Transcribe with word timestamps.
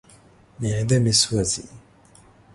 معده 0.61 0.97
مې 1.03 1.13
سوځي. 1.21 1.65